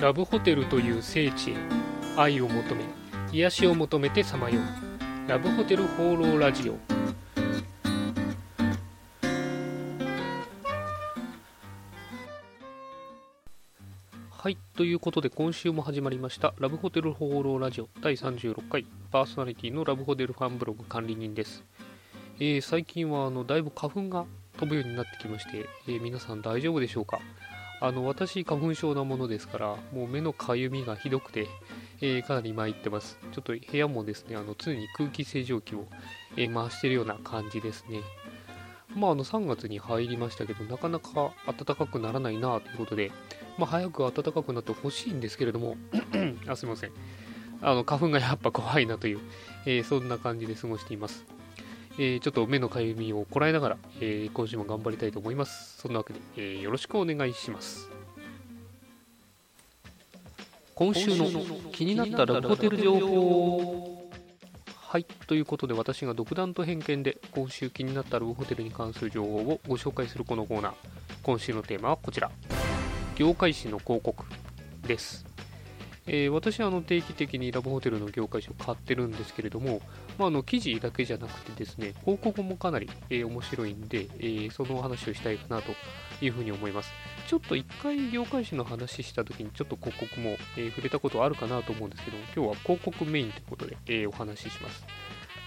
[0.00, 1.54] ラブホテルという聖地へ
[2.16, 2.84] 愛を求め
[3.32, 5.28] 癒しを求めてさまよう。
[5.28, 6.76] ラブホテル放浪ラジオ。
[14.30, 18.84] はいということで今週も始まりましたラブホテル放浪ラジオ第36回。
[19.10, 21.64] パーソナリティのラブホテルファンブログ管理人です、
[22.38, 24.26] えー、最近はあのだいぶ花粉が
[24.58, 27.18] 飛ぶようになってきまして、えー、皆さん大丈夫でしょうか？
[27.80, 31.48] あの私、花粉症なものですから、もう目のかゆみがひどくて、
[32.00, 33.18] えー、かなり参ってます。
[33.32, 35.86] ちょっと部屋もですね、あの常に空気清浄機を、
[36.36, 38.00] えー、回してるような感じですね。
[38.94, 43.10] まあ、あの3月に入りましたけど、なかなか暖かくならないなということで、
[43.58, 45.76] まあ、早く暖かくなってほしいんですけれども
[46.46, 46.92] あ、すいません。
[47.60, 49.20] あの花粉がやっぱ怖いなという、
[49.64, 51.24] えー、そんな感じで過ごしています。
[51.96, 55.78] えー、ちょっと目のかゆみをこらえながら、えー、今週も頑張りたいと思います。
[55.80, 57.88] そんなわけで、えー、よろしくお願いします。
[60.74, 61.30] 今週の
[61.70, 64.10] 気になったラブホテル情報
[64.94, 70.72] はい、ということで私が独断と偏見で今週気になったラブホテルに関する情報をご紹介するこのコーナー。
[71.22, 72.30] 今週のテーマはこちら。
[73.14, 74.24] 業界誌の広告
[74.86, 75.33] です。
[76.06, 79.80] えー、私はあの定期的にラブホテルの業界誌を買ってるんですけれども、
[80.18, 85.72] まあ、あの記事だけじゃなくてですね、広告もかなり、えー、面白いんで、えー、そのお話をしたいかなと
[86.20, 86.92] いうふうに思います。
[87.26, 94.84] ちょっと一回業界誌の話した時にちょっと広告も、え触れたことあるかなと思うんですけども、今日は広告メインということで、えお話しします。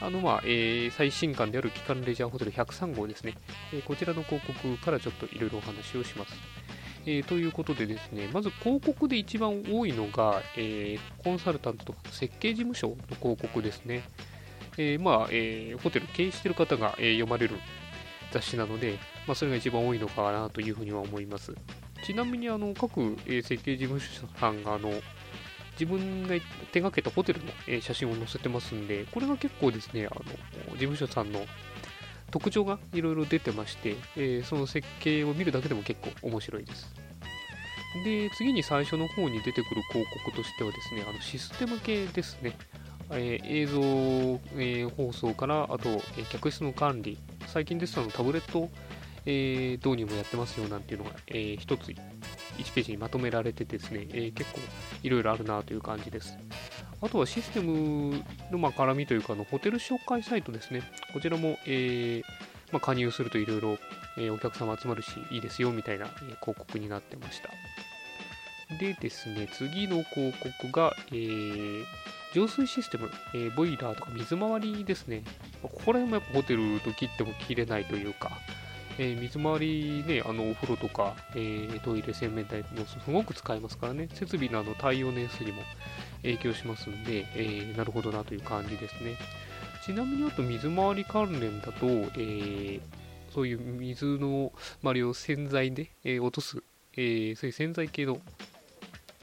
[0.00, 3.34] あの、まあ、えー、最新刊である機関レジャーホテル103号ですね。
[3.72, 6.34] え、こちらの広告からちょっといろいろお話をします。
[7.06, 14.02] えー、ということでですね、まず広告で一番多いのが、えー、コンサルタントとか設計事務所の広告ですね。
[14.76, 17.56] えー、まあ、えホテル経営している方が、え読まれる
[18.32, 21.54] 雑誌なので、まあ、それが一番多いのかなというふうには思います。
[22.04, 24.92] ちなみに、あの、各、え設計事務所さんが、あの、
[25.78, 26.34] 自分が
[26.72, 30.24] 手がけたホテルの、え写真を載せてますんで、これが結構ですね、あの、
[30.72, 31.46] 事務所さんの
[32.30, 36.94] 特徴がいろいろ出てまして、えー、その設計を見るだけでも結構面白いです。
[38.04, 42.56] で、次に最初の方に出てくる広告としてはですね、あのシステム系ですね。
[43.10, 43.80] えー、映像、
[44.60, 45.88] えー、放送から、あと、
[46.18, 48.68] え、客室の管理、最近ですとタブレット、
[49.26, 51.96] え導入もやってますよなんていうのが、え一つ1
[52.74, 54.60] ページにまとめられてですね、え結構
[55.02, 56.36] いろいろあるなという感じです。
[57.02, 60.82] あとはシステムのま絡みというかの、ホテル紹介サイトですね。
[61.12, 62.22] こちらも、えー、
[62.72, 63.78] まあ、加入するといろいろ
[64.34, 66.06] お客様集まるし、いいですよみたいな、
[66.40, 67.50] 広告になってました。
[68.78, 71.84] でですね、次の広告が、えー、
[72.34, 75.22] 浄水システム、えー、ボイラーとか水回りですね。
[75.62, 78.32] ここら辺もやっぱホテルと切っても切れないというか、
[78.98, 85.62] えー、水回りね、あのお風呂とか、えー、トイレ、洗面台もすごく使えますからね、設備のあの耐用年数にも
[86.22, 89.16] 影響しますんで、えー、なるほどなという感じですね。
[89.84, 91.86] ちなみにあと水回り関連だと、
[92.18, 92.80] え
[93.32, 94.52] そういう水の
[94.82, 96.62] 周りを洗剤で、え落とす、
[96.96, 98.18] えそういう洗剤系の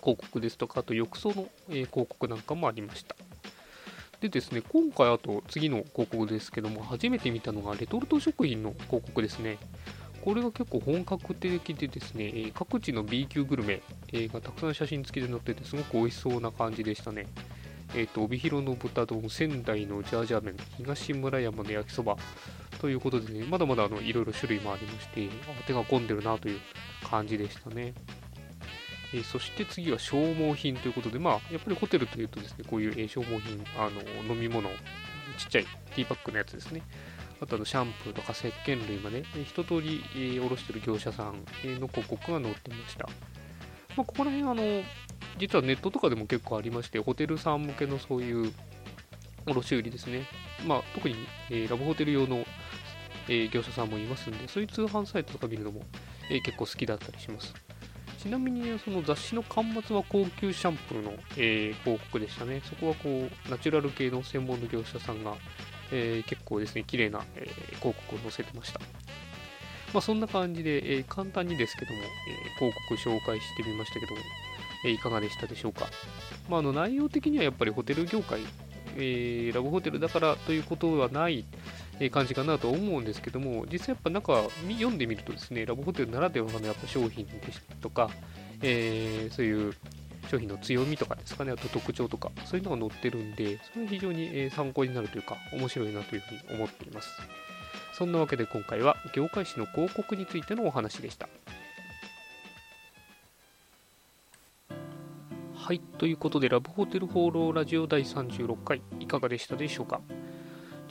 [0.00, 3.16] 広告ですとか、あと浴槽の、え広告なんかもありました。
[4.22, 9.58] でですね、今回あと次の広告ですけども、初めて見たのがレトルト食品の広告ですね。
[10.24, 17.26] これが結構本格的でですね、え各地の B 級グルメ、がたくさん写真付きで載ってて、すごく美味しそうな感じでしたね。
[17.96, 22.16] えっ、ー、と、帯広の豚丼、仙台のジャージャー麺、東村山の焼きそば
[22.80, 25.28] ということでね、まだまだあのいろいろ種類もありまして、
[25.66, 26.60] 手が込んでるなという
[27.10, 27.92] 感じでしたね。
[29.14, 34.68] えー、そして次は消耗品ということで、まあ、やっぱりホテルというとですね、こういう、え消耗品、あの飲み物、
[35.38, 36.82] ちっちゃいティーパックのやつですね。
[37.40, 41.44] あとあのシャンプーとか石鹸類まで、え一通り、えー、卸してる業者さん
[41.80, 43.08] の広告が載ってました。
[43.96, 44.82] まあ、ここら辺あの、
[45.38, 48.52] 実はネットとかでも結構ありまして、ホテルさん向けのそういう
[49.46, 50.26] 卸売りですね。
[50.66, 51.16] まあ、特に、
[51.50, 52.44] えー、ラブホテル用の、
[53.28, 55.82] えー、業者さんもいますんで、そういう通販サイトとか見るのも、
[56.30, 57.54] えー、結構好きだったりします。
[58.22, 62.62] ちなみにその雑誌の巻末は高級シャンプーの、えー、広告でしたね。
[62.64, 65.34] そこはこうナチュラル系の専門の業者さんが、
[65.90, 68.78] えー、結構ですね、綺麗な、えー、広告を載せてました。
[69.92, 72.04] まあ、そんな感じで、えー、簡単にですけども、え
[72.60, 74.20] 広告紹介してみましたけども、
[74.86, 75.88] えいかがでしたでしょうか。
[76.48, 78.40] まあ、あの内容的にはやっぱりホテル業界、
[78.96, 81.44] えラブホテルだからということはない
[82.10, 88.10] 感じかなと思うんですけども、実際やっぱなんか読んでみるとですね、ラブホテルならではのやっぱ商品ですとか、
[88.62, 89.74] えー、そういう
[90.30, 97.08] 商品の強みとかですかね、あと特徴とか、そういうのが載ってるんで、それ非常に参考になるというか、面白いなというふうに思っています。
[97.92, 101.28] そんなわけで今回は業界誌の広告についてのお話でした。
[105.54, 110.00] はい、ということで、ラブホテル放浪ラジオ第36回、いかがでしたでしょうか？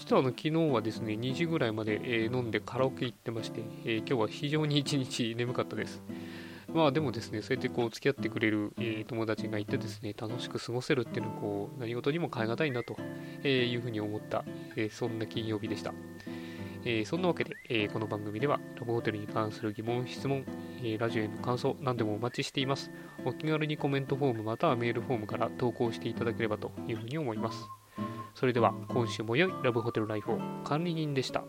[0.00, 6.02] 実はあの昨日はですね、2時ぐらいまで、え飲んでカラオケ行ってまして、えー今日は非常に一日眠かったです。
[6.72, 12.96] まあでもですね、そうやってこう付き合ってくれる、え友達がいてですね、楽しく過ごせるっていうのはこう何事にも変え難いなと
[13.44, 14.42] えいうふうに思った、
[14.74, 15.92] えそんな金曜日でした。
[16.86, 20.46] えそんなわけで、えーこの番組ではラブホテルに関する疑問、質問、
[20.82, 22.90] えラジオへの感想、何でもお待ちしています。
[23.26, 27.79] お気軽にコメントフォームまたはメールフォームから投稿していただければというふうに思います。
[28.40, 31.44] それでは今週も良いラブホテルライフを管理人でした。